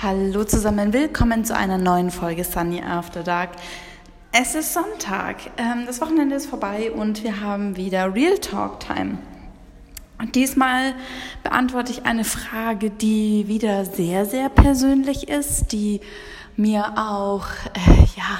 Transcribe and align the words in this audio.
Hallo 0.00 0.44
zusammen, 0.44 0.92
willkommen 0.92 1.44
zu 1.44 1.56
einer 1.56 1.76
neuen 1.76 2.12
Folge 2.12 2.44
Sunny 2.44 2.80
After 2.80 3.24
Dark. 3.24 3.50
Es 4.30 4.54
ist 4.54 4.72
Sonntag, 4.72 5.38
ähm, 5.56 5.86
das 5.88 6.00
Wochenende 6.00 6.36
ist 6.36 6.46
vorbei 6.46 6.92
und 6.92 7.24
wir 7.24 7.40
haben 7.40 7.76
wieder 7.76 8.14
Real 8.14 8.38
Talk 8.38 8.78
Time. 8.78 9.18
Und 10.20 10.36
diesmal 10.36 10.94
beantworte 11.42 11.90
ich 11.90 12.06
eine 12.06 12.22
Frage, 12.22 12.90
die 12.90 13.48
wieder 13.48 13.84
sehr, 13.84 14.24
sehr 14.24 14.48
persönlich 14.50 15.28
ist, 15.28 15.72
die 15.72 16.00
mir 16.54 16.92
auch, 16.96 17.48
äh, 17.74 18.04
ja, 18.16 18.38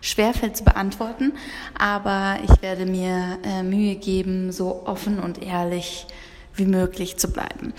schwerfällt 0.00 0.56
zu 0.56 0.64
beantworten, 0.64 1.34
aber 1.78 2.38
ich 2.44 2.62
werde 2.62 2.86
mir 2.86 3.40
äh, 3.44 3.62
Mühe 3.62 3.96
geben, 3.96 4.52
so 4.52 4.86
offen 4.86 5.18
und 5.18 5.42
ehrlich 5.42 6.06
wie 6.54 6.64
möglich 6.64 7.18
zu 7.18 7.28
bleiben. 7.30 7.74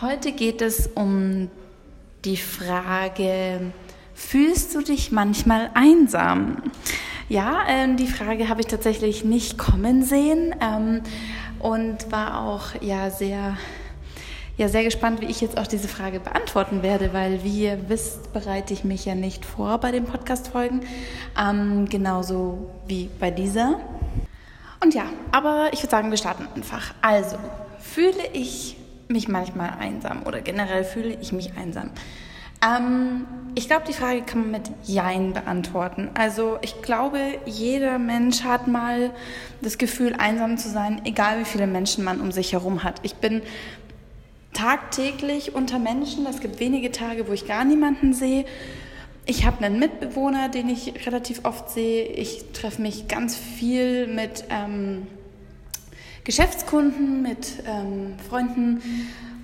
Heute 0.00 0.30
geht 0.30 0.62
es 0.62 0.88
um 0.94 1.50
die 2.24 2.36
Frage, 2.36 3.72
fühlst 4.14 4.74
du 4.74 4.82
dich 4.82 5.12
manchmal 5.12 5.70
einsam? 5.74 6.62
Ja, 7.28 7.60
ähm, 7.68 7.96
die 7.96 8.06
Frage 8.06 8.48
habe 8.48 8.60
ich 8.60 8.66
tatsächlich 8.66 9.24
nicht 9.24 9.56
kommen 9.56 10.02
sehen 10.02 10.54
ähm, 10.60 11.02
und 11.60 12.10
war 12.10 12.44
auch 12.44 12.80
ja 12.80 13.10
sehr 13.10 13.56
ja 14.56 14.68
sehr 14.68 14.84
gespannt, 14.84 15.22
wie 15.22 15.26
ich 15.26 15.40
jetzt 15.40 15.56
auch 15.56 15.66
diese 15.66 15.88
Frage 15.88 16.20
beantworten 16.20 16.82
werde, 16.82 17.14
weil 17.14 17.42
wie 17.44 17.64
ihr 17.64 17.88
wisst, 17.88 18.32
bereite 18.34 18.74
ich 18.74 18.84
mich 18.84 19.06
ja 19.06 19.14
nicht 19.14 19.46
vor 19.46 19.78
bei 19.78 19.90
den 19.90 20.04
Podcast-Folgen, 20.04 20.80
ähm, 21.40 21.88
genauso 21.88 22.70
wie 22.86 23.08
bei 23.18 23.30
dieser. 23.30 23.80
Und 24.82 24.92
ja, 24.92 25.04
aber 25.32 25.68
ich 25.72 25.80
würde 25.82 25.90
sagen, 25.90 26.10
wir 26.10 26.18
starten 26.18 26.46
einfach. 26.54 26.92
Also, 27.00 27.36
fühle 27.80 28.22
ich 28.34 28.76
mich 29.10 29.28
manchmal 29.28 29.70
einsam 29.78 30.22
oder 30.24 30.40
generell 30.40 30.84
fühle 30.84 31.16
ich 31.20 31.32
mich 31.32 31.52
einsam? 31.56 31.90
Ähm, 32.64 33.26
ich 33.54 33.66
glaube, 33.66 33.84
die 33.86 33.92
Frage 33.92 34.22
kann 34.22 34.42
man 34.42 34.50
mit 34.50 34.70
Jein 34.84 35.32
beantworten. 35.32 36.10
Also 36.14 36.58
ich 36.62 36.82
glaube, 36.82 37.18
jeder 37.46 37.98
Mensch 37.98 38.44
hat 38.44 38.68
mal 38.68 39.10
das 39.60 39.78
Gefühl, 39.78 40.14
einsam 40.16 40.56
zu 40.56 40.68
sein, 40.68 41.02
egal 41.04 41.40
wie 41.40 41.44
viele 41.44 41.66
Menschen 41.66 42.04
man 42.04 42.20
um 42.20 42.32
sich 42.32 42.52
herum 42.52 42.84
hat. 42.84 43.00
Ich 43.02 43.16
bin 43.16 43.42
tagtäglich 44.52 45.54
unter 45.54 45.78
Menschen. 45.78 46.26
Es 46.26 46.40
gibt 46.40 46.60
wenige 46.60 46.92
Tage, 46.92 47.28
wo 47.28 47.32
ich 47.32 47.46
gar 47.46 47.64
niemanden 47.64 48.12
sehe. 48.12 48.44
Ich 49.26 49.46
habe 49.46 49.64
einen 49.64 49.78
Mitbewohner, 49.78 50.48
den 50.48 50.68
ich 50.68 51.06
relativ 51.06 51.44
oft 51.44 51.70
sehe. 51.70 52.04
Ich 52.04 52.52
treffe 52.52 52.82
mich 52.82 53.08
ganz 53.08 53.36
viel 53.36 54.06
mit 54.06 54.44
ähm, 54.50 55.06
Geschäftskunden, 56.30 57.22
mit 57.22 57.54
ähm, 57.66 58.14
Freunden. 58.28 58.80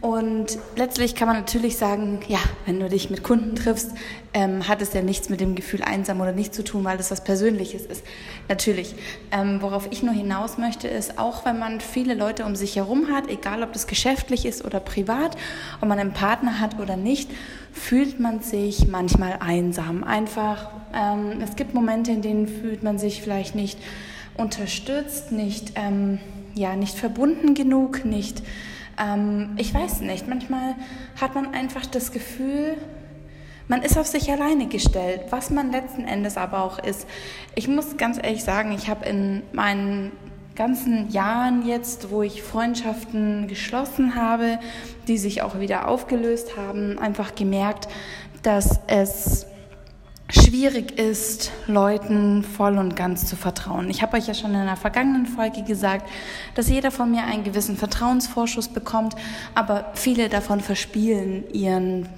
Und 0.01 0.57
letztlich 0.77 1.17
kann 1.17 1.27
man 1.27 1.37
natürlich 1.37 1.79
sagen, 1.79 2.21
ja, 2.29 2.39
wenn 2.65 2.79
du 2.79 2.89
dich 2.89 3.11
mit 3.11 3.25
Kunden 3.25 3.57
triffst, 3.57 3.91
ähm, 4.33 4.69
hat 4.69 4.81
es 4.83 4.93
ja 4.93 5.03
nichts 5.03 5.29
mit 5.29 5.41
dem 5.41 5.57
Gefühl 5.57 5.83
einsam 5.83 6.21
oder 6.21 6.31
nicht 6.31 6.55
zu 6.55 6.63
tun, 6.63 6.85
weil 6.85 6.97
das 6.97 7.11
was 7.11 7.25
Persönliches 7.25 7.87
ist. 7.87 8.05
Natürlich. 8.49 8.95
Ähm, 9.33 9.63
worauf 9.63 9.89
ich 9.91 10.05
nur 10.05 10.15
hinaus 10.15 10.59
möchte, 10.59 10.87
ist, 10.87 11.19
auch 11.19 11.45
wenn 11.45 11.59
man 11.59 11.81
viele 11.81 12.15
Leute 12.15 12.45
um 12.45 12.55
sich 12.55 12.77
herum 12.77 13.09
hat, 13.11 13.29
egal 13.29 13.65
ob 13.65 13.73
das 13.73 13.89
geschäftlich 13.89 14.47
ist 14.47 14.65
oder 14.65 14.79
privat, 14.79 15.37
ob 15.81 15.89
man 15.89 15.99
einen 15.99 16.13
Partner 16.13 16.61
hat 16.61 16.79
oder 16.79 16.97
nicht, 16.97 17.29
fühlt 17.73 18.21
man 18.21 18.43
sich 18.43 18.87
manchmal 18.87 19.39
einsam. 19.41 20.05
Einfach, 20.05 20.71
ähm, 20.95 21.41
es 21.43 21.57
gibt 21.57 21.75
Momente, 21.75 22.13
in 22.13 22.23
denen 22.23 22.47
fühlt 22.47 22.85
man 22.85 23.01
sich 23.01 23.23
vielleicht 23.23 23.57
nicht 23.57 23.77
unterstützt, 24.37 25.33
nicht 25.33 25.73
ähm, 25.75 26.21
ja, 26.57 26.75
nicht 26.75 26.99
verbunden 26.99 27.55
genug, 27.55 28.05
nicht, 28.05 28.43
ähm, 28.99 29.51
ich 29.59 29.73
weiß 29.73 30.01
nicht, 30.01 30.27
manchmal 30.27 30.75
hat 31.21 31.35
man 31.35 31.55
einfach 31.55 31.87
das 31.87 32.13
Gefühl, 32.13 32.77
man 33.69 33.83
ist 33.83 33.99
auf 33.99 34.07
sich 34.07 34.31
alleine 34.31 34.69
gestellt, 34.69 35.23
was 35.31 35.51
man 35.51 35.73
letzten 35.73 36.05
Endes 36.05 36.37
aber 36.37 36.63
auch 36.63 36.79
ist. 36.79 37.07
Ich 37.57 37.69
muss 37.69 37.97
ganz 37.97 38.17
ehrlich 38.17 38.45
sagen, 38.45 38.73
ich 38.73 38.89
habe 38.89 39.05
in 39.07 39.43
meinen 39.53 40.13
ganzen 40.55 41.11
Jahren 41.11 41.67
jetzt, 41.67 42.11
wo 42.11 42.23
ich 42.23 42.43
Freundschaften 42.43 43.49
geschlossen 43.49 44.15
habe, 44.15 44.59
die 45.09 45.19
sich 45.19 45.43
auch 45.43 45.61
wieder 45.61 45.89
aufgelöst 45.89 46.57
haben, 46.57 46.99
einfach 46.99 47.35
gemerkt, 47.35 47.89
dass 48.43 48.81
es 48.87 49.47
schwierig 50.29 50.99
ist, 50.99 51.53
Leuten 51.67 52.43
voll 52.43 52.79
und 52.79 52.97
ganz 52.97 53.27
zu 53.27 53.37
vertrauen. 53.37 53.89
Ich 53.91 54.03
habe 54.03 54.17
euch 54.17 54.27
ja 54.27 54.35
schon 54.35 54.51
in 54.51 54.57
einer 54.57 54.77
vergangenen 54.77 55.27
Folge 55.27 55.63
gesagt, 55.63 56.09
dass 56.55 56.69
jeder 56.69 56.91
von 56.91 57.11
mir 57.11 57.25
einen 57.25 57.45
gewissen 57.45 57.77
Vertrauensvorschuss 57.77 58.69
bekommt, 58.69 59.15
aber 59.55 59.93
viele 59.95 60.29
davon 60.29 60.61
verspielen 60.61 61.45
ihren 61.53 62.09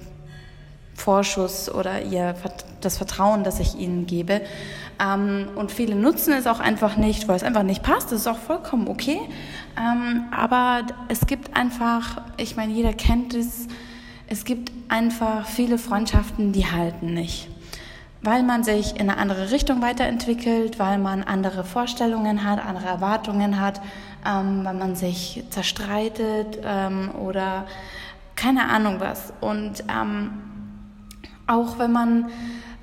Vorschuss 0.95 1.73
oder 1.73 2.01
ihr, 2.01 2.35
das 2.81 2.97
Vertrauen, 2.97 3.43
das 3.43 3.59
ich 3.59 3.75
ihnen 3.75 4.05
gebe. 4.07 4.41
Ähm, 5.01 5.47
und 5.55 5.71
viele 5.71 5.95
nutzen 5.95 6.33
es 6.33 6.47
auch 6.47 6.59
einfach 6.59 6.97
nicht, 6.97 7.27
weil 7.27 7.35
es 7.35 7.43
einfach 7.43 7.63
nicht 7.63 7.83
passt. 7.83 8.11
Das 8.11 8.21
ist 8.21 8.27
auch 8.27 8.39
vollkommen 8.39 8.87
okay. 8.87 9.19
Ähm, 9.77 10.23
aber 10.31 10.81
es 11.07 11.27
gibt 11.27 11.55
einfach, 11.55 12.21
ich 12.37 12.57
meine, 12.57 12.73
jeder 12.73 12.93
kennt 12.93 13.33
es, 13.33 13.67
es 14.27 14.45
gibt 14.45 14.71
einfach 14.89 15.45
viele 15.45 15.77
Freundschaften, 15.77 16.51
die 16.51 16.65
halten 16.65 17.13
nicht 17.13 17.47
weil 18.21 18.43
man 18.43 18.63
sich 18.63 18.95
in 18.95 19.09
eine 19.09 19.17
andere 19.17 19.51
Richtung 19.51 19.81
weiterentwickelt, 19.81 20.77
weil 20.77 20.97
man 20.97 21.23
andere 21.23 21.63
Vorstellungen 21.63 22.43
hat, 22.43 22.63
andere 22.63 22.87
Erwartungen 22.87 23.61
hat, 23.61 23.81
ähm, 24.25 24.65
weil 24.65 24.73
man 24.73 24.95
sich 24.95 25.43
zerstreitet 25.49 26.59
ähm, 26.63 27.11
oder 27.15 27.65
keine 28.35 28.69
Ahnung 28.69 28.99
was. 28.99 29.33
Und 29.39 29.83
ähm, 29.89 30.31
auch 31.47 31.79
wenn 31.79 31.91
man 31.91 32.29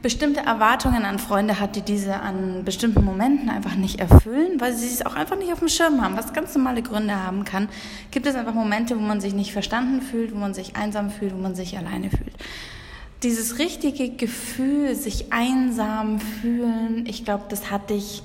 bestimmte 0.00 0.40
Erwartungen 0.40 1.04
an 1.04 1.18
Freunde 1.18 1.58
hat, 1.58 1.76
die 1.76 1.82
diese 1.82 2.20
an 2.20 2.62
bestimmten 2.64 3.04
Momenten 3.04 3.50
einfach 3.50 3.74
nicht 3.74 3.98
erfüllen, 3.98 4.60
weil 4.60 4.72
sie 4.72 4.86
es 4.86 5.04
auch 5.04 5.16
einfach 5.16 5.36
nicht 5.36 5.52
auf 5.52 5.58
dem 5.58 5.68
Schirm 5.68 6.02
haben, 6.02 6.16
was 6.16 6.32
ganz 6.32 6.54
normale 6.54 6.80
Gründe 6.80 7.14
haben 7.22 7.44
kann, 7.44 7.68
gibt 8.10 8.26
es 8.26 8.36
einfach 8.36 8.54
Momente, 8.54 8.96
wo 8.96 9.02
man 9.02 9.20
sich 9.20 9.34
nicht 9.34 9.52
verstanden 9.52 10.00
fühlt, 10.00 10.32
wo 10.34 10.38
man 10.38 10.54
sich 10.54 10.76
einsam 10.76 11.10
fühlt, 11.10 11.34
wo 11.34 11.38
man 11.38 11.54
sich 11.54 11.76
alleine 11.76 12.08
fühlt 12.10 12.34
dieses 13.22 13.58
richtige 13.58 14.10
Gefühl, 14.10 14.94
sich 14.94 15.32
einsam 15.32 16.20
fühlen, 16.20 17.04
ich 17.06 17.24
glaube, 17.24 17.44
das 17.48 17.70
hatte 17.70 17.94
ich 17.94 18.22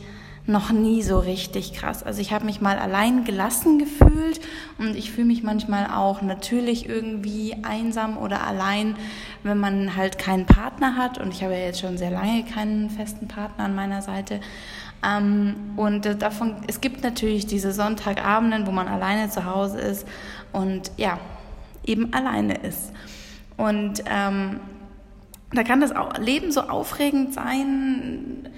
noch 0.48 0.72
nie 0.72 1.04
so 1.04 1.20
richtig 1.20 1.74
krass. 1.74 2.04
Also 2.04 2.20
ich 2.20 2.34
habe 2.34 2.46
mich 2.46 2.62
mal 2.62 2.78
allein 2.78 3.24
gelassen 3.24 3.78
gefühlt 3.80 4.42
und 4.80 4.96
ich 4.96 5.12
fühle 5.12 5.28
mich 5.28 5.44
manchmal 5.44 5.88
auch 5.88 6.22
natürlich 6.22 6.90
irgendwie 6.90 7.56
einsam 7.64 8.18
oder 8.18 8.46
allein, 8.46 8.96
wenn 9.44 9.60
man 9.60 9.96
halt 9.96 10.18
keinen 10.18 10.46
Partner 10.46 10.98
hat. 10.98 11.20
Und 11.20 11.34
ich 11.34 11.44
habe 11.44 11.54
ja 11.54 11.60
jetzt 11.60 11.80
schon 11.80 11.98
sehr 11.98 12.12
lange 12.12 12.44
keinen 12.44 12.90
festen 12.90 13.28
Partner 13.28 13.66
an 13.66 13.76
meiner 13.76 14.02
Seite. 14.02 14.42
Ähm, 15.06 15.56
und 15.78 16.06
davon, 16.22 16.56
es 16.68 16.82
gibt 16.82 17.04
natürlich 17.04 17.46
diese 17.46 17.72
Sonntagabenden, 17.72 18.66
wo 18.66 18.72
man 18.72 18.88
alleine 18.88 19.30
zu 19.30 19.46
Hause 19.46 19.80
ist 19.80 20.08
und 20.52 20.92
ja, 20.98 21.20
eben 21.86 22.14
alleine 22.14 22.56
ist. 22.56 22.92
Und 23.58 24.04
ähm, 24.10 24.60
da 25.54 25.64
kann 25.64 25.82
das 25.82 25.94
Leben 26.20 26.52
so 26.52 26.62
aufregend 26.62 27.34
sein, 27.34 28.50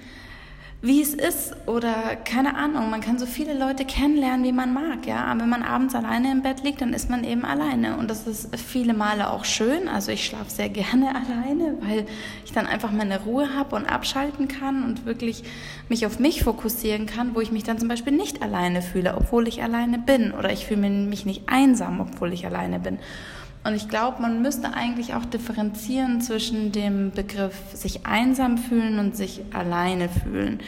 wie 0.84 1.00
es 1.00 1.14
ist 1.14 1.54
oder 1.66 2.14
keine 2.14 2.56
Ahnung, 2.56 2.90
man 2.90 3.00
kann 3.00 3.18
so 3.18 3.24
viele 3.24 3.58
Leute 3.58 3.86
kennenlernen, 3.86 4.44
wie 4.44 4.52
man 4.52 4.74
mag, 4.74 5.06
ja, 5.06 5.24
aber 5.24 5.40
wenn 5.40 5.48
man 5.48 5.62
abends 5.62 5.94
alleine 5.94 6.30
im 6.30 6.42
Bett 6.42 6.62
liegt, 6.62 6.82
dann 6.82 6.92
ist 6.92 7.08
man 7.08 7.24
eben 7.24 7.46
alleine. 7.46 7.96
Und 7.96 8.10
das 8.10 8.26
ist 8.26 8.54
viele 8.60 8.92
Male 8.92 9.30
auch 9.30 9.46
schön, 9.46 9.88
also 9.88 10.12
ich 10.12 10.26
schlafe 10.26 10.50
sehr 10.50 10.68
gerne 10.68 11.14
alleine, 11.14 11.78
weil 11.80 12.04
ich 12.44 12.52
dann 12.52 12.66
einfach 12.66 12.92
meine 12.92 13.22
Ruhe 13.22 13.54
habe 13.54 13.76
und 13.76 13.86
abschalten 13.86 14.46
kann 14.46 14.84
und 14.84 15.06
wirklich 15.06 15.44
mich 15.88 16.04
auf 16.04 16.18
mich 16.18 16.44
fokussieren 16.44 17.06
kann, 17.06 17.34
wo 17.34 17.40
ich 17.40 17.50
mich 17.50 17.64
dann 17.64 17.78
zum 17.78 17.88
Beispiel 17.88 18.12
nicht 18.12 18.42
alleine 18.42 18.82
fühle, 18.82 19.16
obwohl 19.16 19.48
ich 19.48 19.62
alleine 19.62 19.98
bin. 19.98 20.32
Oder 20.32 20.52
ich 20.52 20.66
fühle 20.66 20.90
mich 20.90 21.24
nicht 21.24 21.44
einsam, 21.48 22.00
obwohl 22.00 22.34
ich 22.34 22.44
alleine 22.44 22.78
bin 22.78 22.98
und 23.64 23.74
ich 23.74 23.88
glaube, 23.88 24.20
man 24.20 24.42
müsste 24.42 24.74
eigentlich 24.74 25.14
auch 25.14 25.24
differenzieren 25.24 26.20
zwischen 26.20 26.70
dem 26.70 27.12
Begriff 27.12 27.56
sich 27.72 28.04
einsam 28.04 28.58
fühlen 28.58 28.98
und 28.98 29.16
sich 29.16 29.40
alleine 29.54 30.10
fühlen. 30.10 30.60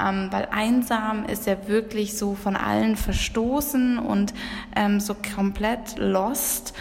Ähm, 0.00 0.28
weil 0.30 0.48
einsam 0.50 1.26
ist 1.26 1.46
ja 1.46 1.68
wirklich 1.68 2.16
so 2.16 2.34
von 2.34 2.56
allen 2.56 2.96
verstoßen 2.96 3.98
und 3.98 4.32
ähm, 4.74 4.98
so 4.98 5.14
komplett 5.36 5.98
lost. 5.98 6.72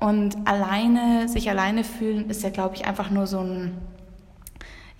Und 0.00 0.36
alleine, 0.44 1.28
sich 1.28 1.48
alleine 1.48 1.84
fühlen, 1.84 2.28
ist 2.28 2.42
ja, 2.42 2.50
glaube 2.50 2.74
ich, 2.74 2.86
einfach 2.86 3.10
nur 3.10 3.28
so 3.28 3.38
ein, 3.38 3.78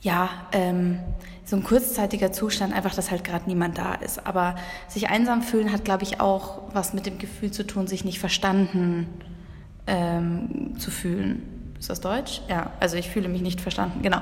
ja, 0.03 0.29
ähm, 0.53 1.01
so 1.45 1.57
ein 1.57 1.65
kurzzeitiger 1.65 2.31
Zustand, 2.31 2.73
einfach, 2.73 2.95
dass 2.95 3.11
halt 3.11 3.25
gerade 3.25 3.49
niemand 3.49 3.77
da 3.77 3.95
ist. 3.95 4.25
Aber 4.25 4.55
sich 4.87 5.09
einsam 5.09 5.43
fühlen 5.43 5.73
hat, 5.73 5.85
glaube 5.85 6.05
ich, 6.05 6.21
auch 6.21 6.61
was 6.73 6.95
mit 6.95 7.07
dem 7.07 7.19
Gefühl 7.19 7.51
zu 7.51 7.67
tun, 7.67 7.89
sich 7.89 8.05
nicht 8.05 8.21
verstanden 8.21 9.09
ähm, 9.87 10.79
zu 10.79 10.91
fühlen. 10.91 11.43
Ist 11.79 11.91
das 11.91 12.01
Deutsch? 12.01 12.43
Ja, 12.49 12.71
also 12.79 12.97
ich 12.97 13.11
fühle 13.11 13.29
mich 13.29 13.43
nicht 13.43 13.61
verstanden, 13.61 14.03
genau. 14.03 14.21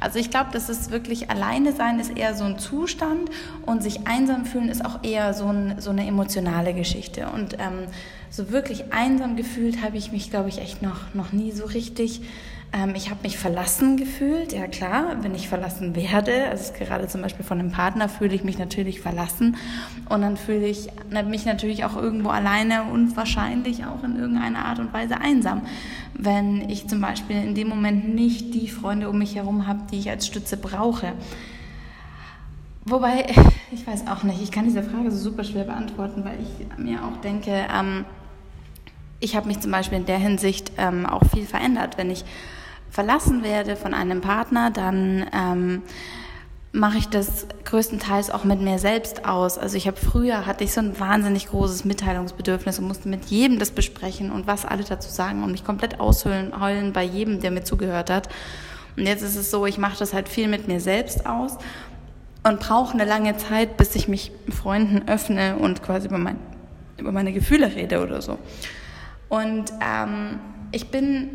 Also 0.00 0.18
ich 0.18 0.30
glaube, 0.30 0.48
das 0.50 0.70
ist 0.70 0.90
wirklich 0.90 1.28
alleine 1.28 1.72
sein 1.72 2.00
ist 2.00 2.16
eher 2.16 2.34
so 2.34 2.44
ein 2.44 2.58
Zustand 2.58 3.30
und 3.66 3.82
sich 3.82 4.06
einsam 4.06 4.46
fühlen 4.46 4.70
ist 4.70 4.82
auch 4.82 5.04
eher 5.04 5.34
so, 5.34 5.46
ein, 5.46 5.74
so 5.78 5.90
eine 5.90 6.06
emotionale 6.06 6.72
Geschichte. 6.72 7.28
Und 7.28 7.58
ähm, 7.58 7.86
so 8.30 8.50
wirklich 8.50 8.94
einsam 8.94 9.36
gefühlt 9.36 9.82
habe 9.82 9.98
ich 9.98 10.10
mich, 10.10 10.30
glaube 10.30 10.48
ich, 10.48 10.58
echt 10.58 10.80
noch, 10.80 11.12
noch 11.12 11.32
nie 11.32 11.52
so 11.52 11.66
richtig. 11.66 12.22
Ähm, 12.72 12.94
ich 12.94 13.10
habe 13.10 13.20
mich 13.22 13.36
verlassen 13.36 13.96
gefühlt, 13.96 14.52
ja 14.52 14.66
klar, 14.66 15.16
wenn 15.20 15.34
ich 15.34 15.48
verlassen 15.48 15.94
werde, 15.94 16.48
also 16.48 16.72
gerade 16.72 17.06
zum 17.06 17.20
Beispiel 17.20 17.44
von 17.44 17.58
einem 17.58 17.70
Partner, 17.70 18.08
fühle 18.08 18.34
ich 18.34 18.44
mich 18.44 18.58
natürlich 18.58 19.00
verlassen 19.00 19.56
und 20.08 20.22
dann 20.22 20.36
fühle 20.38 20.66
ich 20.66 20.88
mich 21.26 21.44
natürlich 21.44 21.84
auch 21.84 21.96
irgendwo 21.96 22.30
alleine 22.30 22.84
und 22.84 23.14
wahrscheinlich 23.16 23.84
auch 23.84 24.02
in 24.04 24.18
irgendeiner 24.18 24.64
Art 24.64 24.78
und 24.78 24.92
Weise 24.92 25.20
einsam, 25.20 25.62
wenn 26.14 26.68
ich 26.70 26.88
zum 26.88 27.00
Beispiel 27.00 27.36
in 27.36 27.54
dem 27.54 27.68
Moment 27.68 28.14
nicht 28.14 28.54
die 28.54 28.68
Freunde 28.68 29.10
um 29.10 29.18
mich 29.18 29.34
herum 29.34 29.66
habe, 29.66 29.80
die 29.90 29.98
ich 29.98 30.08
als 30.08 30.26
Stütze 30.26 30.56
brauche. 30.56 31.12
Wobei, 32.86 33.26
ich 33.70 33.86
weiß 33.86 34.06
auch 34.08 34.22
nicht, 34.22 34.42
ich 34.42 34.50
kann 34.50 34.64
diese 34.64 34.82
Frage 34.82 35.10
so 35.10 35.18
super 35.18 35.44
schwer 35.44 35.64
beantworten, 35.64 36.24
weil 36.24 36.38
ich 36.40 36.78
mir 36.82 37.04
auch 37.04 37.20
denke, 37.20 37.50
ähm, 37.50 38.06
ich 39.20 39.36
habe 39.36 39.46
mich 39.46 39.60
zum 39.60 39.70
Beispiel 39.70 39.98
in 39.98 40.06
der 40.06 40.18
Hinsicht 40.18 40.72
ähm, 40.78 41.06
auch 41.06 41.22
viel 41.32 41.46
verändert. 41.46 41.96
Wenn 41.96 42.10
ich 42.10 42.24
verlassen 42.92 43.42
werde 43.42 43.74
von 43.74 43.94
einem 43.94 44.20
Partner, 44.20 44.70
dann 44.70 45.26
ähm, 45.32 45.82
mache 46.72 46.98
ich 46.98 47.08
das 47.08 47.46
größtenteils 47.64 48.30
auch 48.30 48.44
mit 48.44 48.60
mir 48.60 48.78
selbst 48.78 49.24
aus. 49.24 49.56
Also 49.56 49.78
ich 49.78 49.86
habe 49.86 49.96
früher 49.96 50.44
hatte 50.44 50.62
ich 50.62 50.74
so 50.74 50.80
ein 50.80 51.00
wahnsinnig 51.00 51.48
großes 51.48 51.86
Mitteilungsbedürfnis 51.86 52.78
und 52.78 52.86
musste 52.86 53.08
mit 53.08 53.24
jedem 53.26 53.58
das 53.58 53.70
besprechen 53.70 54.30
und 54.30 54.46
was 54.46 54.66
alle 54.66 54.84
dazu 54.84 55.10
sagen 55.10 55.42
und 55.42 55.52
mich 55.52 55.64
komplett 55.64 56.00
ausheulen 56.00 56.60
heulen 56.60 56.92
bei 56.92 57.02
jedem, 57.02 57.40
der 57.40 57.50
mir 57.50 57.64
zugehört 57.64 58.10
hat. 58.10 58.28
Und 58.96 59.06
jetzt 59.06 59.22
ist 59.22 59.36
es 59.36 59.50
so, 59.50 59.64
ich 59.64 59.78
mache 59.78 59.98
das 59.98 60.12
halt 60.12 60.28
viel 60.28 60.48
mit 60.48 60.68
mir 60.68 60.80
selbst 60.80 61.24
aus 61.24 61.56
und 62.42 62.60
brauche 62.60 62.92
eine 62.92 63.06
lange 63.06 63.38
Zeit, 63.38 63.78
bis 63.78 63.94
ich 63.94 64.06
mich 64.06 64.32
Freunden 64.50 65.08
öffne 65.08 65.56
und 65.56 65.82
quasi 65.82 66.08
über, 66.08 66.18
mein, 66.18 66.36
über 66.98 67.10
meine 67.10 67.32
Gefühle 67.32 67.74
rede 67.74 68.02
oder 68.02 68.20
so. 68.20 68.38
Und 69.30 69.72
ähm, 69.80 70.40
ich 70.72 70.90
bin 70.90 71.30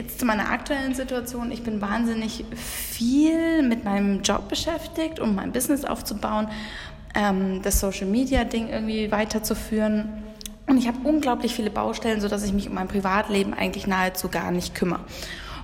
Jetzt 0.00 0.18
zu 0.18 0.24
meiner 0.24 0.48
aktuellen 0.48 0.94
Situation. 0.94 1.52
Ich 1.52 1.62
bin 1.62 1.82
wahnsinnig 1.82 2.46
viel 2.56 3.62
mit 3.62 3.84
meinem 3.84 4.22
Job 4.22 4.48
beschäftigt, 4.48 5.20
um 5.20 5.34
mein 5.34 5.52
Business 5.52 5.84
aufzubauen, 5.84 6.48
ähm, 7.14 7.60
das 7.60 7.80
Social 7.80 8.06
Media 8.06 8.44
Ding 8.44 8.70
irgendwie 8.70 9.12
weiterzuführen. 9.12 10.08
Und 10.66 10.78
ich 10.78 10.88
habe 10.88 11.06
unglaublich 11.06 11.54
viele 11.54 11.68
Baustellen, 11.68 12.22
sodass 12.22 12.42
ich 12.44 12.54
mich 12.54 12.66
um 12.66 12.76
mein 12.76 12.88
Privatleben 12.88 13.52
eigentlich 13.52 13.86
nahezu 13.86 14.28
gar 14.28 14.50
nicht 14.52 14.74
kümmere. 14.74 15.04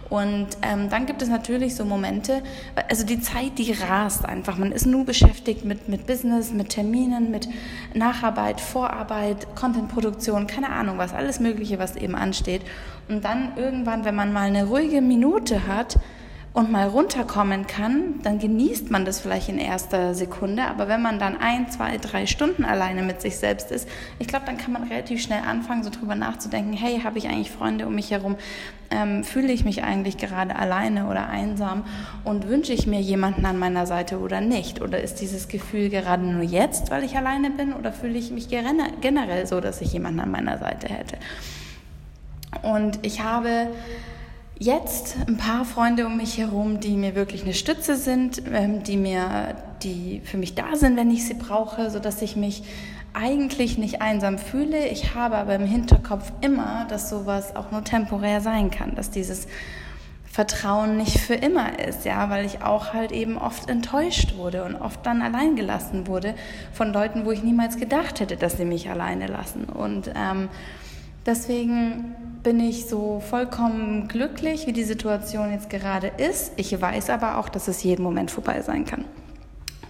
Und 0.09 0.47
ähm, 0.63 0.89
dann 0.89 1.07
gibt 1.07 1.21
es 1.21 1.29
natürlich 1.29 1.75
so 1.75 1.85
Momente, 1.85 2.43
also 2.89 3.05
die 3.05 3.21
Zeit, 3.21 3.59
die 3.59 3.73
rast 3.73 4.25
einfach. 4.25 4.57
Man 4.57 4.71
ist 4.71 4.87
nur 4.87 5.05
beschäftigt 5.05 5.65
mit, 5.65 5.89
mit 5.89 6.07
Business, 6.07 6.53
mit 6.53 6.69
Terminen, 6.69 7.31
mit 7.31 7.49
Nacharbeit, 7.95 8.61
Vorarbeit, 8.61 9.55
Contentproduktion, 9.57 10.47
keine 10.47 10.71
Ahnung 10.71 10.99
was, 10.99 11.13
alles 11.13 11.41
Mögliche, 11.41 11.79
was 11.79 11.97
eben 11.97 12.15
ansteht. 12.15 12.63
Und 13.09 13.25
dann 13.25 13.57
irgendwann, 13.57 14.05
wenn 14.05 14.15
man 14.15 14.33
mal 14.33 14.47
eine 14.47 14.67
ruhige 14.67 15.01
Minute 15.01 15.67
hat, 15.67 15.99
und 16.57 16.73
mal 16.73 16.89
runterkommen 16.89 17.67
kann, 17.67 18.15
dann 18.23 18.39
genießt 18.39 18.91
man 18.91 19.05
das 19.05 19.21
vielleicht 19.21 19.51
in 19.51 19.59
erster 19.59 20.15
Sekunde. 20.15 20.65
Aber 20.65 20.89
wenn 20.89 21.03
man 21.03 21.19
dann 21.19 21.37
ein, 21.37 21.71
zwei, 21.71 21.99
drei 21.99 22.25
Stunden 22.25 22.65
alleine 22.65 23.03
mit 23.03 23.21
sich 23.21 23.37
selbst 23.37 23.71
ist, 23.71 23.87
ich 24.19 24.27
glaube, 24.27 24.47
dann 24.47 24.57
kann 24.57 24.73
man 24.73 24.85
relativ 24.85 25.21
schnell 25.21 25.43
anfangen, 25.47 25.85
so 25.85 25.91
drüber 25.91 26.15
nachzudenken, 26.15 26.73
hey, 26.73 27.03
habe 27.05 27.19
ich 27.19 27.29
eigentlich 27.29 27.51
Freunde 27.51 27.87
um 27.87 27.95
mich 27.95 28.11
herum? 28.11 28.37
Ähm, 28.91 29.23
fühle 29.23 29.53
ich 29.53 29.67
mich 29.67 29.85
eigentlich 29.85 30.17
gerade 30.17 30.57
alleine 30.57 31.09
oder 31.09 31.29
einsam? 31.29 31.85
Und 32.25 32.49
wünsche 32.49 32.73
ich 32.73 32.87
mir 32.87 33.03
jemanden 33.03 33.45
an 33.45 33.59
meiner 33.59 33.85
Seite 33.85 34.19
oder 34.19 34.41
nicht? 34.41 34.81
Oder 34.81 35.03
ist 35.03 35.17
dieses 35.17 35.49
Gefühl 35.49 35.91
gerade 35.91 36.25
nur 36.25 36.43
jetzt, 36.43 36.91
weil 36.91 37.05
ich 37.05 37.19
alleine 37.19 37.51
bin? 37.51 37.75
Oder 37.75 37.93
fühle 37.93 38.17
ich 38.17 38.31
mich 38.31 38.49
generell 38.49 39.47
so, 39.47 39.61
dass 39.61 39.83
ich 39.83 39.93
jemanden 39.93 40.21
an 40.21 40.31
meiner 40.31 40.57
Seite 40.57 40.89
hätte? 40.89 41.19
Und 42.63 43.01
ich 43.03 43.23
habe 43.23 43.69
jetzt 44.59 45.17
ein 45.27 45.37
paar 45.37 45.65
Freunde 45.65 46.07
um 46.07 46.17
mich 46.17 46.39
herum, 46.39 46.81
die 46.81 46.97
mir 46.97 47.15
wirklich 47.15 47.43
eine 47.43 47.55
Stütze 47.55 47.97
sind, 47.97 48.43
ähm, 48.53 48.83
die 48.83 48.97
mir, 48.97 49.57
die 49.83 50.23
für 50.25 50.39
mich 50.39 50.55
da 50.55 50.77
sind, 50.77 50.97
wenn 50.97 51.11
ich 51.11 51.27
sie 51.27 51.35
brauche, 51.35 51.91
so 51.91 51.99
dass 51.99 52.23
ich 52.23 52.37
mich 52.37 52.63
eigentlich 53.13 53.79
nicht 53.79 54.03
einsam 54.03 54.39
fühle. 54.39 54.87
Ich 54.89 55.15
habe 55.15 55.37
aber 55.37 55.55
im 55.55 55.67
Hinterkopf 55.67 56.33
immer, 56.41 56.87
dass 56.89 57.09
sowas 57.09 57.57
auch 57.57 57.71
nur 57.71 57.83
temporär 57.83 58.41
sein 58.41 58.71
kann, 58.71 58.95
dass 58.95 59.11
dieses 59.11 59.47
Vertrauen 60.37 60.99
nicht 60.99 61.19
für 61.19 61.35
immer 61.35 61.79
ist, 61.79 62.05
ja, 62.05 62.29
weil 62.29 62.45
ich 62.45 62.63
auch 62.63 62.93
halt 62.93 63.11
eben 63.11 63.39
oft 63.39 63.71
enttäuscht 63.71 64.37
wurde 64.37 64.65
und 64.65 64.75
oft 64.75 65.05
dann 65.07 65.23
allein 65.23 65.57
gelassen 65.57 66.07
wurde 66.07 66.35
von 66.75 66.93
Leuten, 66.93 67.25
wo 67.25 67.31
ich 67.31 67.43
niemals 67.43 67.79
gedacht 67.79 68.21
hätte, 68.21 68.37
dass 68.37 68.59
sie 68.59 68.67
mich 68.67 68.91
alleine 68.91 69.29
lassen. 69.29 69.65
Und 69.65 70.11
ähm, 70.15 70.51
Deswegen 71.27 72.15
bin 72.45 72.61
ich 72.61 72.87
so 72.87 73.21
vollkommen 73.29 74.07
glücklich, 74.07 74.69
wie 74.69 74.73
die 74.73 74.85
Situation 74.85 75.51
jetzt 75.51 75.69
gerade 75.69 76.07
ist. 76.07 76.53
Ich 76.57 76.81
weiß 76.81 77.11
aber 77.11 77.39
auch, 77.39 77.49
dass 77.49 77.67
es 77.67 77.83
jeden 77.83 78.05
Moment 78.05 78.31
vorbei 78.31 78.63
sein 78.63 78.85
kann. 78.85 79.05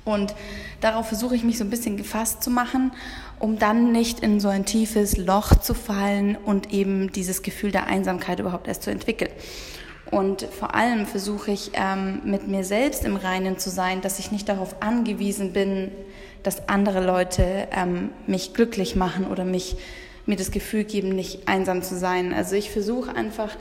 Und 0.07 0.35
darauf 0.81 1.09
versuche 1.09 1.35
ich 1.35 1.45
mich 1.45 1.59
so 1.59 1.65
ein 1.65 1.71
bisschen 1.71 1.99
gefasst 1.99 2.43
zu 2.43 2.49
machen, 2.49 2.93
um 3.39 3.59
dann 3.59 3.93
nicht 3.93 4.21
in 4.21 4.41
so 4.41 4.49
ein 4.49 4.65
tiefes 4.65 5.19
Loch 5.19 5.57
zu 5.57 5.75
fallen 5.75 6.37
und 6.37 6.73
eben 6.73 7.13
dieses 7.13 7.43
Gefühl 7.43 7.73
der 7.73 7.89
Einsamkeit 7.89 8.41
überhaupt 8.41 8.69
erst 8.69 8.85
zu 8.85 8.91
entwickeln. 8.91 9.33
Und 10.11 10.43
vor 10.43 10.75
allem 10.75 11.05
versuche 11.05 11.51
ich 11.51 11.73
ähm, 11.75 12.21
mit 12.25 12.47
mir 12.47 12.65
selbst 12.65 13.05
im 13.05 13.17
Reinen 13.17 13.59
zu 13.59 13.69
sein, 13.69 14.01
dass 14.01 14.21
ich 14.21 14.31
nicht 14.31 14.49
darauf 14.49 14.81
angewiesen 14.81 15.53
bin, 15.53 15.91
dass 16.45 16.69
andere 16.69 17.05
Leute 17.05 17.69
ähm, 17.73 18.11
mich 18.29 18.55
glücklich 18.55 18.95
machen 18.95 19.27
oder 19.27 19.45
mich 19.45 19.77
mir 20.27 20.37
das 20.37 20.51
Gefühl 20.51 20.85
geben, 20.85 21.11
nicht 21.11 21.49
einsam 21.49 21.83
zu 21.83 21.97
sein. 21.97 22.35
Also 22.35 22.57
ich 22.57 22.71
versuche 22.71 23.15
einfach 23.15 23.57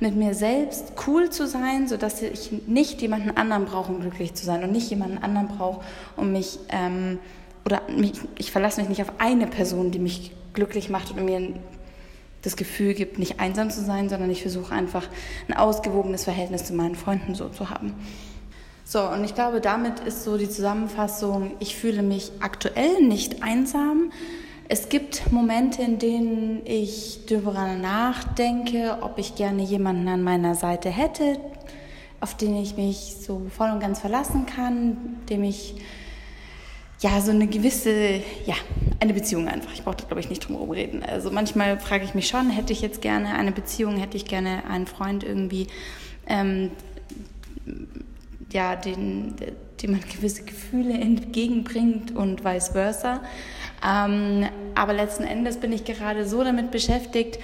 mit 0.00 0.14
mir 0.14 0.34
selbst 0.34 0.92
cool 1.06 1.30
zu 1.30 1.46
sein, 1.46 1.88
sodass 1.88 2.22
ich 2.22 2.52
nicht 2.66 3.00
jemanden 3.00 3.30
anderen 3.36 3.64
brauche, 3.64 3.92
um 3.92 4.00
glücklich 4.00 4.34
zu 4.34 4.44
sein 4.44 4.62
und 4.62 4.72
nicht 4.72 4.90
jemanden 4.90 5.18
anderen 5.18 5.48
brauche, 5.48 5.84
um 6.16 6.32
mich 6.32 6.58
ähm, 6.68 7.18
oder 7.64 7.82
mich, 7.88 8.12
ich 8.36 8.50
verlasse 8.50 8.80
mich 8.80 8.88
nicht 8.88 9.02
auf 9.02 9.12
eine 9.18 9.46
Person, 9.46 9.90
die 9.90 9.98
mich 9.98 10.32
glücklich 10.54 10.88
macht 10.88 11.10
und 11.10 11.24
mir 11.24 11.54
das 12.42 12.56
Gefühl 12.56 12.94
gibt, 12.94 13.18
nicht 13.18 13.40
einsam 13.40 13.70
zu 13.70 13.82
sein, 13.82 14.08
sondern 14.08 14.30
ich 14.30 14.42
versuche 14.42 14.72
einfach 14.72 15.06
ein 15.48 15.54
ausgewogenes 15.54 16.24
Verhältnis 16.24 16.64
zu 16.64 16.72
meinen 16.72 16.94
Freunden 16.94 17.34
so 17.34 17.48
zu 17.48 17.68
haben. 17.68 17.94
So, 18.84 19.02
und 19.02 19.24
ich 19.24 19.34
glaube, 19.34 19.60
damit 19.60 20.00
ist 20.00 20.24
so 20.24 20.38
die 20.38 20.48
Zusammenfassung, 20.48 21.50
ich 21.58 21.76
fühle 21.76 22.02
mich 22.02 22.32
aktuell 22.40 23.02
nicht 23.02 23.42
einsam, 23.42 24.12
es 24.68 24.90
gibt 24.90 25.32
Momente, 25.32 25.82
in 25.82 25.98
denen 25.98 26.60
ich 26.66 27.20
darüber 27.26 27.74
nachdenke, 27.74 28.98
ob 29.00 29.18
ich 29.18 29.34
gerne 29.34 29.62
jemanden 29.62 30.06
an 30.08 30.22
meiner 30.22 30.54
Seite 30.54 30.90
hätte, 30.90 31.40
auf 32.20 32.36
den 32.36 32.54
ich 32.56 32.76
mich 32.76 33.16
so 33.20 33.46
voll 33.48 33.70
und 33.70 33.80
ganz 33.80 34.00
verlassen 34.00 34.44
kann, 34.44 35.16
dem 35.30 35.42
ich 35.42 35.76
ja 37.00 37.20
so 37.22 37.30
eine 37.30 37.46
gewisse, 37.46 38.20
ja, 38.44 38.56
eine 39.00 39.14
Beziehung 39.14 39.48
einfach. 39.48 39.72
Ich 39.72 39.84
brauche 39.84 39.96
da, 39.96 40.04
glaube 40.04 40.20
ich, 40.20 40.28
nicht 40.28 40.46
drum 40.46 40.56
herum 40.56 40.70
reden. 40.70 41.02
Also 41.02 41.30
manchmal 41.30 41.78
frage 41.78 42.04
ich 42.04 42.14
mich 42.14 42.28
schon, 42.28 42.50
hätte 42.50 42.72
ich 42.74 42.82
jetzt 42.82 43.00
gerne 43.00 43.34
eine 43.36 43.52
Beziehung, 43.52 43.96
hätte 43.96 44.18
ich 44.18 44.26
gerne 44.26 44.64
einen 44.68 44.86
Freund 44.86 45.24
irgendwie, 45.24 45.68
ähm, 46.26 46.72
ja, 48.52 48.76
den, 48.76 49.34
dem 49.82 49.92
man 49.92 50.00
gewisse 50.00 50.42
Gefühle 50.42 50.94
entgegenbringt 50.94 52.14
und 52.14 52.44
vice 52.44 52.68
versa. 52.68 53.22
Ähm, 53.86 54.48
aber 54.74 54.92
letzten 54.92 55.24
Endes 55.24 55.58
bin 55.58 55.72
ich 55.72 55.84
gerade 55.84 56.26
so 56.26 56.42
damit 56.42 56.70
beschäftigt, 56.70 57.38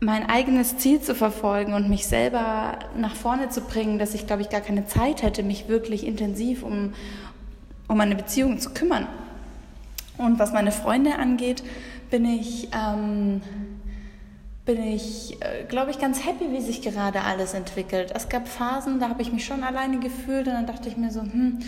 mein 0.00 0.28
eigenes 0.28 0.76
Ziel 0.76 1.00
zu 1.00 1.14
verfolgen 1.14 1.72
und 1.72 1.88
mich 1.88 2.06
selber 2.06 2.78
nach 2.96 3.14
vorne 3.14 3.48
zu 3.48 3.62
bringen, 3.62 3.98
dass 3.98 4.14
ich, 4.14 4.26
glaube 4.26 4.42
ich, 4.42 4.50
gar 4.50 4.60
keine 4.60 4.86
Zeit 4.86 5.22
hätte, 5.22 5.42
mich 5.42 5.68
wirklich 5.68 6.06
intensiv 6.06 6.62
um, 6.62 6.92
um 7.88 8.00
eine 8.00 8.14
Beziehung 8.14 8.58
zu 8.58 8.70
kümmern. 8.70 9.06
Und 10.18 10.38
was 10.38 10.52
meine 10.52 10.72
Freunde 10.72 11.16
angeht, 11.16 11.62
bin 12.10 12.24
ich, 12.24 12.68
ähm, 12.74 13.40
bin 14.64 14.82
ich, 14.82 15.36
äh, 15.40 15.64
glaube 15.68 15.90
ich, 15.90 15.98
ganz 15.98 16.26
happy, 16.26 16.52
wie 16.52 16.60
sich 16.60 16.82
gerade 16.82 17.22
alles 17.22 17.54
entwickelt. 17.54 18.12
Es 18.14 18.28
gab 18.28 18.48
Phasen, 18.48 19.00
da 19.00 19.08
habe 19.08 19.22
ich 19.22 19.32
mich 19.32 19.44
schon 19.44 19.62
alleine 19.62 19.98
gefühlt 19.98 20.46
und 20.46 20.54
dann 20.54 20.66
dachte 20.66 20.88
ich 20.88 20.96
mir 20.96 21.10
so, 21.10 21.22
hm, 21.22 21.60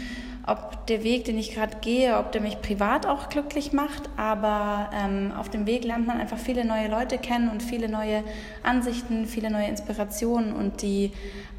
ob 0.49 0.87
der 0.87 1.05
Weg, 1.05 1.25
den 1.25 1.39
ich 1.39 1.55
gerade 1.55 1.77
gehe, 1.81 2.19
ob 2.19 2.33
der 2.33 2.41
mich 2.41 2.61
privat 2.61 3.07
auch 3.07 3.29
glücklich 3.29 3.73
macht. 3.73 4.09
Aber 4.17 4.91
ähm, 4.95 5.33
auf 5.37 5.49
dem 5.49 5.67
Weg 5.67 5.85
lernt 5.85 6.07
man 6.07 6.21
einfach 6.21 6.39
viele 6.39 6.65
neue 6.65 6.89
Leute 6.89 7.19
kennen 7.19 7.49
und 7.49 7.63
viele 7.63 7.89
neue 7.89 8.25
Ansichten, 8.63 9.27
viele 9.27 9.51
neue 9.51 9.69
Inspirationen 9.69 10.53
und 10.53 10.83
die 10.83 11.13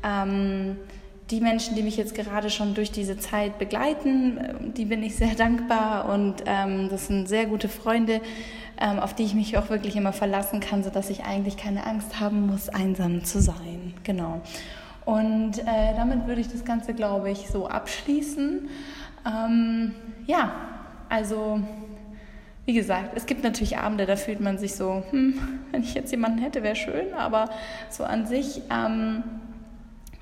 ähm, 0.04 0.78
die 1.32 1.42
Menschen, 1.42 1.76
die 1.76 1.84
mich 1.84 1.96
jetzt 1.98 2.16
gerade 2.16 2.50
schon 2.50 2.74
durch 2.74 2.92
diese 2.92 3.18
Zeit 3.20 3.60
begleiten, 3.60 4.74
die 4.76 4.86
bin 4.86 5.04
ich 5.04 5.16
sehr 5.16 5.36
dankbar 5.38 6.10
und 6.10 6.44
ähm, 6.46 6.90
das 6.90 7.08
sind 7.08 7.28
sehr 7.28 7.46
gute 7.46 7.70
Freunde, 7.70 8.22
ähm, 8.80 9.00
auf 9.00 9.14
die 9.14 9.24
ich 9.24 9.34
mich 9.34 9.58
auch 9.58 9.70
wirklich 9.70 9.96
immer 9.96 10.14
verlassen 10.14 10.60
kann, 10.60 10.84
sodass 10.84 11.10
ich 11.10 11.24
eigentlich 11.26 11.58
keine 11.58 11.86
Angst 11.86 12.20
haben 12.20 12.48
muss, 12.48 12.70
einsam 12.70 13.24
zu 13.24 13.42
sein. 13.42 13.94
Genau. 14.04 14.42
Und 15.10 15.58
äh, 15.58 15.96
damit 15.96 16.28
würde 16.28 16.40
ich 16.40 16.50
das 16.50 16.64
Ganze, 16.64 16.94
glaube 16.94 17.32
ich, 17.32 17.50
so 17.50 17.68
abschließen. 17.68 18.70
Ähm, 19.26 19.96
ja, 20.28 20.52
also 21.10 21.62
wie 22.66 22.74
gesagt, 22.74 23.14
es 23.16 23.26
gibt 23.26 23.44
natürlich 23.44 23.80
Abende, 23.80 24.06
da 24.06 24.16
fühlt 24.16 24.40
man 24.40 24.60
sich 24.60 24.76
so, 24.76 25.02
hm, 25.10 25.34
wenn 25.72 25.82
ich 25.82 25.96
jetzt 25.96 26.12
jemanden 26.12 26.38
hätte, 26.38 26.62
wäre 26.62 26.76
schön, 26.76 27.16
aber 27.16 27.50
so 27.90 28.04
an 28.04 28.28
sich 28.28 28.62
ähm, 28.70 29.24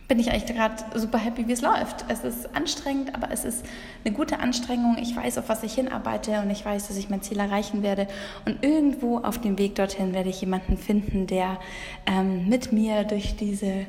bin 0.08 0.20
ich 0.20 0.32
eigentlich 0.32 0.56
gerade 0.56 0.82
super 0.96 1.18
happy, 1.18 1.50
wie 1.50 1.52
es 1.52 1.62
läuft. 1.62 2.06
Es 2.08 2.24
ist 2.24 2.56
anstrengend, 2.56 3.14
aber 3.14 3.30
es 3.30 3.44
ist 3.44 3.66
eine 4.06 4.16
gute 4.16 4.40
Anstrengung. 4.40 4.96
Ich 5.02 5.14
weiß, 5.14 5.38
auf 5.38 5.50
was 5.50 5.64
ich 5.64 5.74
hinarbeite 5.74 6.40
und 6.40 6.50
ich 6.50 6.64
weiß, 6.64 6.88
dass 6.88 6.96
ich 6.96 7.10
mein 7.10 7.22
Ziel 7.22 7.40
erreichen 7.40 7.84
werde. 7.84 8.08
Und 8.46 8.64
irgendwo 8.64 9.18
auf 9.18 9.38
dem 9.42 9.58
Weg 9.58 9.76
dorthin 9.76 10.14
werde 10.14 10.30
ich 10.30 10.40
jemanden 10.40 10.78
finden, 10.78 11.28
der 11.28 11.60
ähm, 12.06 12.48
mit 12.48 12.72
mir 12.72 13.04
durch 13.04 13.36
diese 13.36 13.86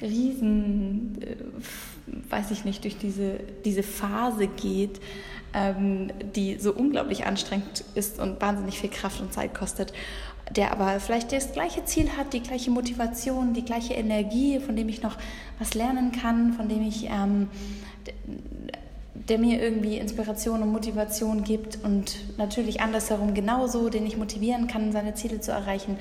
riesen, 0.00 1.18
äh, 1.22 1.36
weiß 2.30 2.50
ich 2.50 2.64
nicht, 2.64 2.84
durch 2.84 2.96
diese, 2.96 3.40
diese 3.64 3.82
Phase 3.82 4.46
geht, 4.46 5.00
ähm, 5.54 6.10
die 6.34 6.58
so 6.58 6.72
unglaublich 6.72 7.26
anstrengend 7.26 7.84
ist 7.94 8.18
und 8.18 8.40
wahnsinnig 8.40 8.78
viel 8.78 8.90
Kraft 8.90 9.20
und 9.20 9.32
Zeit 9.32 9.54
kostet 9.54 9.92
der 10.50 10.72
aber 10.72 11.00
vielleicht 11.00 11.32
das 11.32 11.52
gleiche 11.52 11.84
Ziel 11.84 12.10
hat, 12.16 12.32
die 12.32 12.40
gleiche 12.40 12.70
Motivation, 12.70 13.52
die 13.52 13.64
gleiche 13.64 13.94
Energie, 13.94 14.60
von 14.60 14.76
dem 14.76 14.88
ich 14.88 15.02
noch 15.02 15.16
was 15.58 15.74
lernen 15.74 16.12
kann, 16.12 16.52
von 16.52 16.68
dem 16.68 16.82
ich, 16.82 17.04
ähm, 17.04 17.48
der 19.28 19.38
mir 19.38 19.62
irgendwie 19.62 19.98
Inspiration 19.98 20.62
und 20.62 20.72
Motivation 20.72 21.44
gibt 21.44 21.78
und 21.84 22.38
natürlich 22.38 22.80
andersherum 22.80 23.34
genauso, 23.34 23.90
den 23.90 24.06
ich 24.06 24.16
motivieren 24.16 24.66
kann, 24.68 24.92
seine 24.92 25.14
Ziele 25.14 25.40
zu 25.40 25.52
erreichen. 25.52 25.98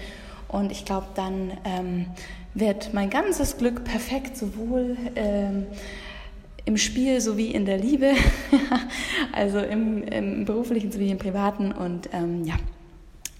Und 0.47 0.71
ich 0.71 0.85
glaube, 0.85 1.07
dann 1.15 1.51
ähm, 1.65 2.05
wird 2.53 2.93
mein 2.93 3.09
ganzes 3.09 3.57
Glück 3.57 3.83
perfekt, 3.83 4.37
sowohl 4.37 4.97
ähm, 5.15 5.65
im 6.63 6.77
Spiel 6.77 7.21
sowie 7.21 7.51
in 7.51 7.65
der 7.65 7.77
Liebe, 7.77 8.11
also 9.33 9.59
im, 9.59 10.03
im 10.03 10.45
beruflichen 10.45 10.91
sowie 10.91 11.11
im 11.11 11.17
privaten. 11.17 11.71
Und 11.71 12.09
ähm, 12.13 12.43
ja. 12.45 12.55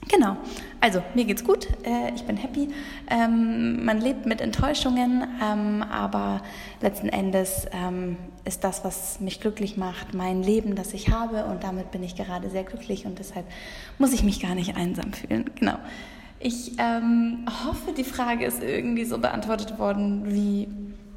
Genau. 0.09 0.37
Also, 0.79 1.01
mir 1.15 1.25
geht's 1.25 1.43
gut. 1.43 1.67
Äh, 1.83 2.13
ich 2.13 2.23
bin 2.23 2.37
happy. 2.37 2.69
Ähm, 3.09 3.83
man 3.83 3.99
lebt 3.99 4.25
mit 4.25 4.41
Enttäuschungen, 4.41 5.23
ähm, 5.43 5.83
aber 5.83 6.41
letzten 6.81 7.09
Endes 7.09 7.65
ähm, 7.71 8.17
ist 8.45 8.63
das, 8.63 8.83
was 8.83 9.19
mich 9.19 9.39
glücklich 9.39 9.75
macht, 9.77 10.13
mein 10.13 10.43
Leben, 10.43 10.75
das 10.75 10.93
ich 10.93 11.09
habe. 11.09 11.45
Und 11.45 11.63
damit 11.63 11.91
bin 11.91 12.03
ich 12.03 12.15
gerade 12.15 12.49
sehr 12.49 12.63
glücklich 12.63 13.05
und 13.05 13.17
deshalb 13.19 13.45
muss 13.97 14.13
ich 14.13 14.23
mich 14.23 14.39
gar 14.39 14.55
nicht 14.55 14.75
einsam 14.75 15.13
fühlen. 15.13 15.45
Genau. 15.55 15.77
Ich 16.39 16.73
ähm, 16.77 17.45
hoffe, 17.65 17.93
die 17.97 18.03
Frage 18.03 18.45
ist 18.45 18.61
irgendwie 18.61 19.05
so 19.05 19.17
beantwortet 19.17 19.79
worden, 19.79 20.23
wie, 20.27 20.67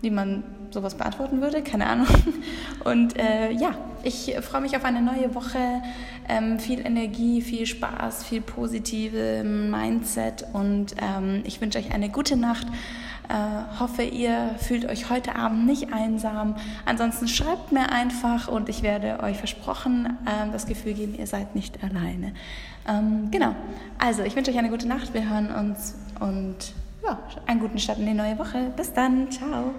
wie 0.01 0.11
man 0.11 0.43
sowas 0.71 0.95
beantworten 0.95 1.41
würde, 1.41 1.63
keine 1.63 1.87
Ahnung. 1.87 2.07
Und 2.85 3.19
äh, 3.19 3.51
ja, 3.53 3.75
ich 4.03 4.35
freue 4.41 4.61
mich 4.63 4.77
auf 4.77 4.85
eine 4.85 5.03
neue 5.03 5.35
Woche, 5.35 5.83
ähm, 6.29 6.59
viel 6.59 6.81
Energie, 6.81 7.43
viel 7.43 7.67
Spaß, 7.67 8.25
viel 8.25 8.41
positive 8.41 9.43
Mindset 9.45 10.47
und 10.53 10.95
ähm, 11.03 11.43
ich 11.45 11.61
wünsche 11.61 11.79
euch 11.79 11.93
eine 11.93 12.09
gute 12.09 12.37
Nacht. 12.37 12.67
Äh, 13.29 13.79
hoffe, 13.79 14.03
ihr 14.03 14.57
fühlt 14.59 14.87
euch 14.87 15.11
heute 15.11 15.37
Abend 15.37 15.67
nicht 15.67 15.93
einsam. 15.93 16.57
Ansonsten 16.85 17.29
schreibt 17.29 17.71
mir 17.71 17.93
einfach 17.93 18.49
und 18.49 18.69
ich 18.69 18.83
werde 18.83 19.21
euch 19.23 19.37
versprochen 19.37 20.19
äh, 20.25 20.51
das 20.51 20.67
Gefühl 20.67 20.95
geben, 20.95 21.15
ihr 21.17 21.27
seid 21.27 21.55
nicht 21.55 21.83
alleine. 21.83 22.33
Ähm, 22.89 23.31
genau. 23.31 23.55
Also, 23.99 24.23
ich 24.23 24.35
wünsche 24.35 24.51
euch 24.51 24.59
eine 24.59 24.71
gute 24.71 24.89
Nacht. 24.89 25.15
Wir 25.15 25.29
hören 25.29 25.55
uns 25.55 25.95
und 26.19 26.57
ja, 27.05 27.19
einen 27.47 27.61
guten 27.61 27.79
Start 27.79 27.99
in 27.99 28.07
die 28.07 28.15
neue 28.15 28.39
Woche. 28.39 28.73
Bis 28.77 28.93
dann. 28.93 29.31
Ciao. 29.31 29.75